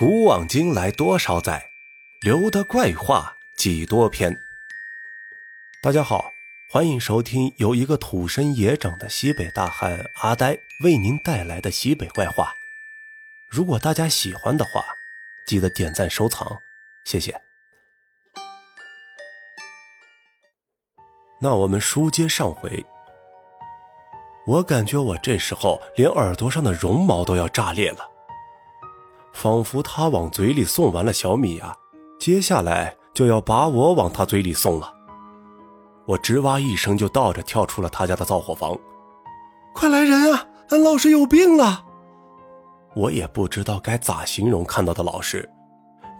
[0.00, 1.68] 古往今来多少载，
[2.22, 4.34] 留得怪话几多篇。
[5.82, 6.30] 大家好，
[6.70, 12.54] 欢迎收听由一个土生野长的西北大汉阿呆为您带来的西北怪话。
[13.50, 14.82] 如果大家喜欢的话，
[15.46, 16.56] 记得点赞收藏，
[17.04, 17.38] 谢谢。
[21.42, 22.86] 那我们书接上回，
[24.46, 28.09] 我感觉我这时候连耳朵上的绒毛都要炸裂了。
[29.32, 31.74] 仿佛他往嘴里送完了小米啊，
[32.18, 34.92] 接下来就要把我往他嘴里送了。
[36.06, 38.76] 我吱哇一声就倒着跳出了他家的灶火房，
[39.74, 40.46] 快来人啊！
[40.70, 41.84] 俺老师有病了！
[42.94, 45.48] 我也不知道该咋形容看到的老师，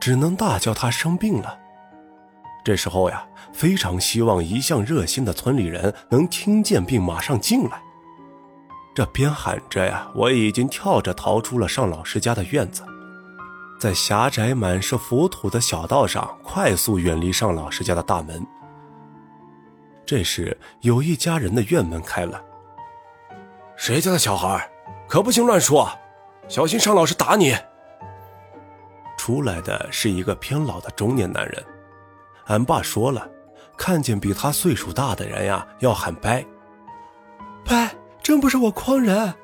[0.00, 1.58] 只能大叫他生病了。
[2.64, 7.82] 这时候呀，非常希望一向热心的村里人能听见并马上进来。
[8.94, 12.84] 这边喊着呀，我已经跳着逃出了尚老师家的院子。
[13.80, 18.46] 在狭窄满是浮土的小道上，快速远离尚老师家的大门。
[20.04, 22.44] 这时，有一家人的院门开了。
[23.76, 24.70] 谁家的小孩？
[25.08, 25.90] 可不行乱说，
[26.46, 27.56] 小心尚老师打你！
[29.16, 31.64] 出来的是一个偏老的中年男人。
[32.48, 33.26] 俺爸说了，
[33.78, 36.30] 看见比他岁数大的人呀，要喊伯。
[37.64, 37.88] 伯，
[38.22, 39.34] 真不是我诓人，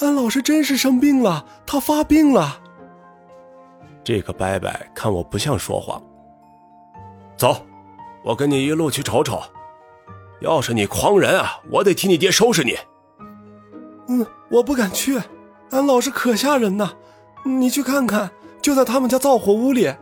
[0.00, 2.60] 俺老师真是生病了，他发病了。
[4.06, 6.00] 这个伯伯看我不像说谎，
[7.36, 7.56] 走，
[8.22, 9.42] 我跟你一路去瞅瞅。
[10.40, 12.76] 要是你诓人啊，我得替你爹收拾你。
[14.06, 15.20] 嗯，我不敢去，
[15.72, 16.92] 俺老师可吓人呢。
[17.44, 18.30] 你去看看，
[18.62, 19.92] 就在他们家灶火屋里。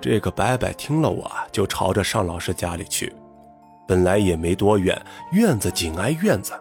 [0.00, 3.14] 这个伯伯听了我就朝着尚老师家里去，
[3.86, 4.98] 本来也没多远，
[5.32, 6.54] 院子紧挨院子。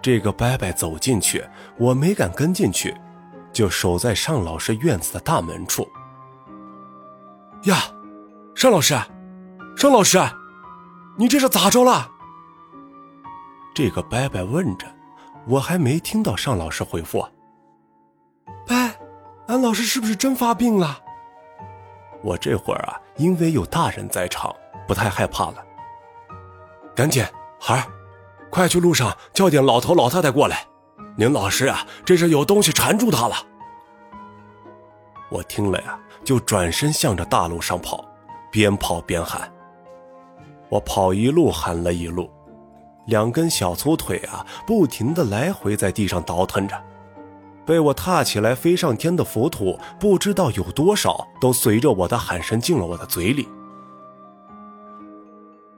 [0.00, 1.44] 这个伯伯走进去，
[1.76, 2.96] 我没敢跟进去。
[3.58, 5.90] 就守在尚老师院子的大门处。
[7.64, 7.78] 呀，
[8.54, 8.96] 尚老师，
[9.76, 10.16] 尚老师，
[11.16, 12.08] 你这是咋着了？
[13.74, 14.86] 这个伯伯问着，
[15.44, 17.26] 我还没听到尚老师回复。
[18.64, 18.76] 伯，
[19.48, 20.96] 俺老师是不是真发病了？
[22.22, 24.54] 我这会儿啊，因为有大人在场，
[24.86, 25.56] 不太害怕了。
[26.94, 27.26] 赶紧，
[27.58, 27.82] 孩儿，
[28.52, 30.64] 快去路上叫点老头老太太过来。
[31.16, 33.34] 您老师啊，这是有东西缠住他了。
[35.30, 38.04] 我听了呀，就转身向着大路上跑，
[38.50, 39.52] 边跑边喊。
[40.68, 42.30] 我跑一路喊了一路，
[43.06, 46.74] 两根小粗腿啊，不停的来回在地上倒腾着。
[47.66, 53.46] 被我踏起来飞上天的浮土，不知道有多少都随着我的喊声进了我的嘴里。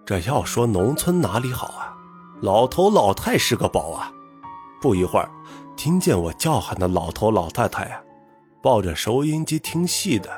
[0.07, 1.97] 这要说农村哪里好啊？
[2.41, 4.13] 老头老太是个宝啊！
[4.81, 5.29] 不一会儿，
[5.77, 8.01] 听见我叫喊的老头老太太呀。
[8.63, 10.31] 抱着收音机听戏的，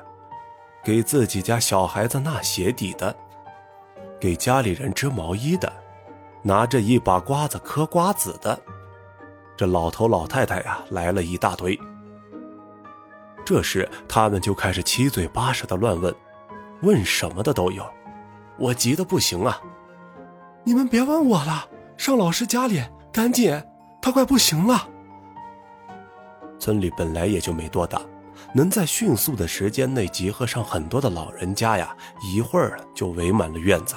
[0.84, 3.14] 给自己家小孩子纳鞋底的，
[4.20, 5.72] 给家里人织毛衣的，
[6.42, 8.56] 拿着一把瓜子嗑瓜子的，
[9.56, 11.76] 这老头老太太呀来了一大堆。
[13.44, 16.14] 这时他们就开始七嘴八舌的乱问，
[16.82, 17.84] 问什么的都有，
[18.56, 19.60] 我急得不行啊！
[20.62, 22.80] 你们别问我了，上老师家里，
[23.12, 23.60] 赶紧，
[24.00, 24.88] 他快不行了。
[26.60, 28.00] 村里本来也就没多大。
[28.54, 33.94] 能在迅速的时间内集合上很多的老人家呀，一会儿就围满了院子。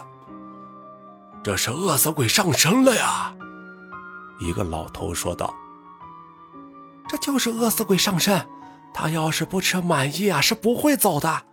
[1.44, 3.36] 这是饿死鬼上身了呀！
[4.40, 5.54] 一个老头说道
[7.08, 8.48] ：“这就是饿死鬼上身，
[8.94, 11.44] 他要是不吃满意啊，是不会走的。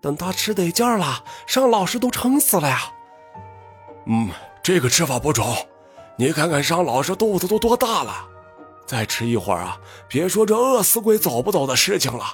[0.00, 2.80] 等他吃得劲儿了，尚老师都撑死了呀。”
[4.06, 4.28] 嗯，
[4.62, 5.46] 这个吃法不中。
[6.16, 8.28] 你看看尚老师肚子都多大了。
[8.86, 9.78] 再吃一会儿啊，
[10.08, 12.24] 别说这饿死鬼走不走的事情了，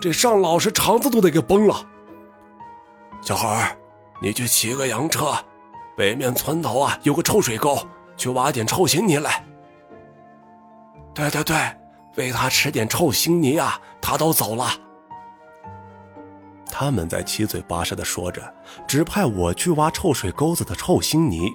[0.00, 1.86] 这尚老师肠子都得给崩了。
[3.20, 3.76] 小孩儿，
[4.20, 5.32] 你去骑个洋车，
[5.96, 7.78] 北面村头啊有个臭水沟，
[8.16, 9.44] 去挖点臭腥泥来。
[11.14, 11.56] 对对对，
[12.16, 14.68] 喂他吃点臭腥泥啊，他都走了。
[16.70, 18.42] 他们在七嘴八舌的说着，
[18.86, 21.48] 指派我去挖臭水沟子的臭腥泥，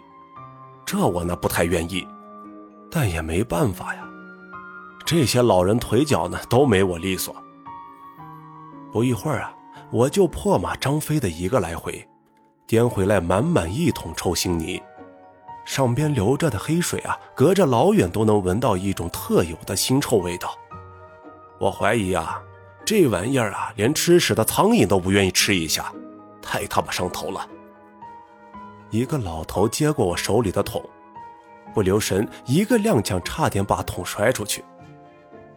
[0.85, 2.07] 这我那不太愿意，
[2.89, 4.01] 但也没办法呀。
[5.05, 7.35] 这些老人腿脚呢都没我利索。
[8.91, 9.53] 不一会儿啊，
[9.91, 12.07] 我就破马张飞的一个来回，
[12.65, 14.81] 颠回来满满一桶臭腥泥，
[15.65, 20.55] 上边流着的黑水啊，隔着老远都能闻到一种特有的腥臭味道。
[21.59, 22.41] 我怀疑啊，
[22.83, 25.93] 这玩意儿啊，连吃屎的苍蝇都不愿意吃一下，
[26.41, 27.47] 太他妈上头了。
[28.89, 30.83] 一个老头接过我手里的桶，
[31.75, 34.63] 不留神一个踉跄，差点把桶摔出去。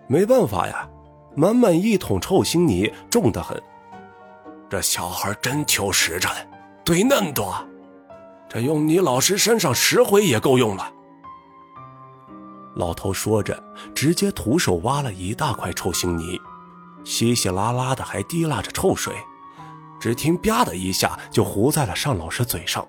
[0.06, 0.86] 没办法呀，
[1.34, 3.60] 满满一桶臭腥泥，重得很。
[4.68, 6.34] 这小孩真求实诚，
[6.84, 7.54] 堆嫩多，
[8.48, 10.92] 这用你老师身上十回也够用了。
[12.76, 13.62] 老头说着，
[13.94, 16.40] 直接徒手挖了一大块臭腥泥，
[17.04, 19.14] 稀稀拉拉的，还滴拉着臭水。
[20.00, 22.84] 只听“吧”的一下，就糊在了尚老师嘴上。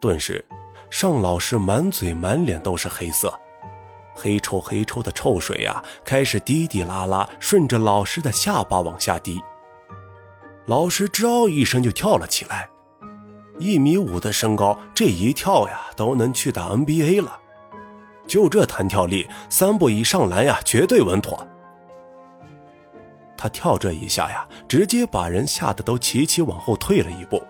[0.00, 0.42] 顿时，
[0.90, 3.36] 尚老师满嘴满脸都是黑色，
[4.14, 9.40] 黑臭黑臭的臭水呀，开始滴滴啦啦顺着老师的下巴往下滴。
[10.66, 12.68] 老师吱嗷一声就跳了起来，
[13.58, 17.40] 一米五的身高，这一跳呀都能去打 NBA 了。
[18.26, 21.46] 就这弹跳力，三步一上篮呀，绝对稳妥。
[23.36, 27.42] 他跳这一下呀，直接把人吓得都齐齐往后退了一步。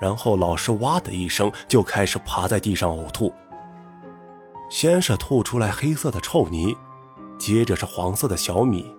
[0.00, 3.32] 然后老师哇的一声就开始爬在地上呕吐，
[4.74, 6.76] 先是吐出来黑色的臭泥，
[7.38, 8.92] 接着是黄色的小米，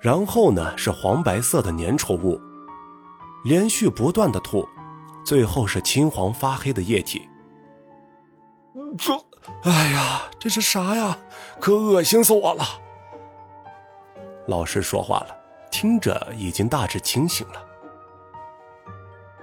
[0.00, 2.40] 然后呢是黄白色的粘稠物。
[3.44, 4.66] 连续不断的吐，
[5.22, 7.28] 最后是青黄发黑的液体。
[8.96, 9.12] 这，
[9.64, 11.18] 哎呀，这是啥呀？
[11.60, 12.64] 可恶心死我了！
[14.46, 15.36] 老师说话了，
[15.70, 17.62] 听着已经大致清醒了。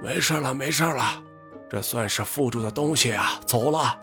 [0.01, 1.21] 没事了，没事了，
[1.69, 3.95] 这算是附住的东西啊，走了。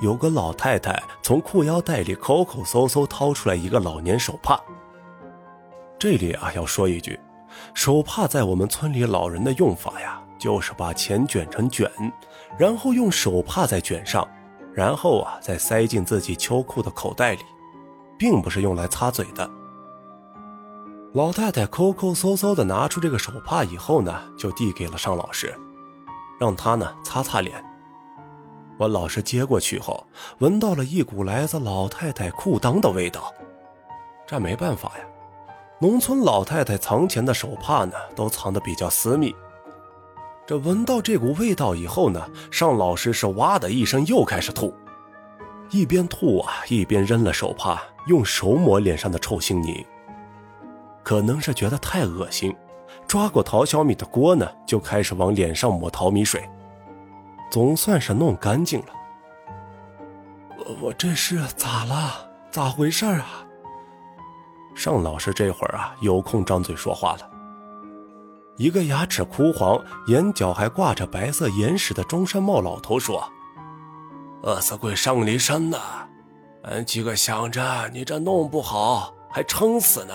[0.00, 4.58] 有个老太太从裤腰带里抠抠搜搜掏出来一个老年手帕。
[5.98, 7.20] 这里啊，要说一句。
[7.74, 11.90] 手帕在我们村里老人的用法呀，就是把钱卷成卷，
[12.58, 14.26] 然后用手帕再卷上，
[14.72, 17.42] 然后啊再塞进自己秋裤的口袋里，
[18.18, 19.50] 并不是用来擦嘴的。
[21.12, 25.54] 老太太抠抠搜搜的拿出这个手帕以后呢，就递给了尚老师，
[26.38, 27.62] 让他呢擦擦脸。
[28.80, 30.06] 我老师接过去后，
[30.38, 33.30] 闻到了一股来自老太太裤裆的味道，
[34.26, 35.04] 这没办法呀。
[35.78, 39.36] 农村老太太藏钱的手帕呢，都藏得比较私密。
[40.46, 44.72] 这闻到这股味道以后呢，尚老师是哇的一声又开始吐，
[45.68, 49.84] 一边吐啊一边扔了手帕，用手抹脸上的臭腥泥。
[51.02, 52.56] 可能是觉得太恶心，
[53.06, 56.48] 抓过淘小米的锅呢，就开始往脸上抹淘米水，
[57.50, 58.86] 总算是弄干净了。
[60.58, 62.28] 我我这是咋了？
[62.50, 63.44] 咋回事啊？
[64.74, 67.30] 尚老师这会儿啊，有空张嘴说话了。
[68.56, 73.26] 一个牙齿枯黄、眼角还挂着白色眼屎的中山帽老头说
[74.44, 75.78] ：“饿死鬼上你身呢，
[76.64, 80.14] 俺几个想着你这弄不好还撑死呢，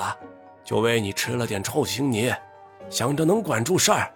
[0.64, 2.34] 就喂你吃了点臭腥泥，
[2.90, 4.14] 想着能管住事儿。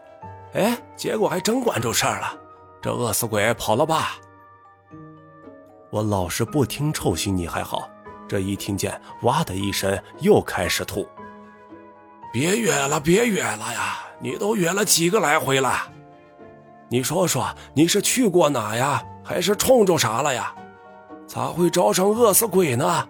[0.54, 2.38] 哎，结果还真管住事儿了，
[2.82, 4.18] 这饿死鬼跑了吧？
[5.92, 7.90] 我老是不听臭腥泥还好。”
[8.30, 11.10] 这一听见“哇”的一声，又开始吐。
[12.32, 14.02] 别远了，别远了呀！
[14.22, 15.92] 你都远了几个来回了？
[16.90, 19.04] 你说说，你是去过哪呀？
[19.24, 20.54] 还是冲着啥了呀？
[21.26, 23.10] 咋会招上饿死鬼呢？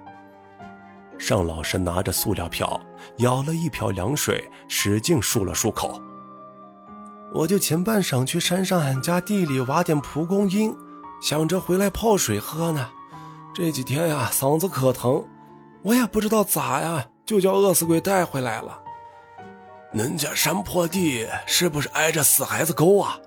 [1.17, 2.79] 尚老师拿着塑料瓢，
[3.17, 6.01] 舀了一瓢凉水，使劲漱了漱口。
[7.33, 10.75] 我就前半晌去山上俺家地里挖点蒲公英，
[11.21, 12.89] 想着回来泡水喝呢。
[13.53, 15.23] 这几天呀，嗓子可疼，
[15.83, 18.79] 我也不知道咋呀，就叫饿死鬼带回来了。
[19.93, 23.17] 恁家山坡地是不是挨着死孩子沟啊？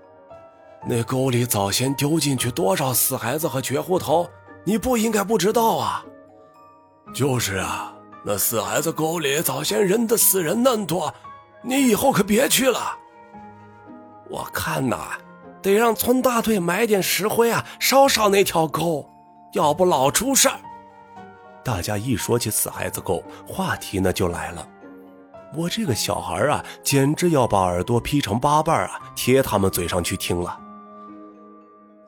[0.84, 4.28] 那沟里早先丢进去多少死孩子和绝户头，
[4.64, 6.04] 你不应该不知道啊？
[7.14, 11.14] 就是啊，那死孩子沟里早先人的死人那么多，
[11.62, 12.98] 你以后可别去了。
[14.32, 15.10] 我看呐，
[15.60, 19.06] 得让村大队买点石灰啊，烧烧那条沟。
[19.52, 20.58] 要不老出事儿。
[21.62, 24.66] 大家一说起死孩子沟，话题呢就来了。
[25.54, 30.58] 我这个小孩啊，简直要把耳朵劈成八瓣啊，贴他们嘴上去听了。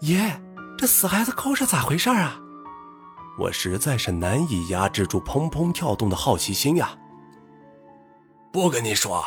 [0.00, 0.40] 爷，
[0.78, 2.40] 这死孩子沟是咋回事啊？
[3.38, 6.96] 我实在是难以压制住砰砰跳动的好奇心呀。
[8.50, 9.22] 不跟你说，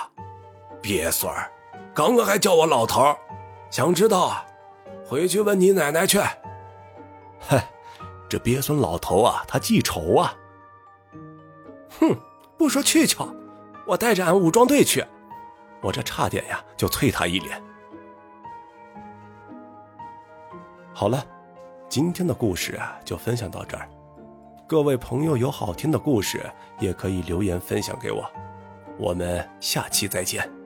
[0.82, 1.51] 鳖孙儿，
[1.93, 3.15] 刚刚还叫我老头
[3.69, 4.46] 想知道啊？
[5.05, 6.19] 回去问你奶奶去。
[7.39, 7.63] 嗨。
[8.29, 10.36] 这鳖孙老头啊，他记仇啊！
[11.98, 12.13] 哼，
[12.57, 13.25] 不说去瞧，
[13.86, 15.01] 我带着俺武装队去。
[15.81, 17.63] 我这差点呀，就啐他一脸。
[20.93, 21.25] 好了，
[21.88, 23.88] 今天的故事啊，就分享到这儿。
[24.67, 26.46] 各位朋友有好听的故事，
[26.81, 28.29] 也可以留言分享给我。
[28.98, 30.57] 我们下期再见。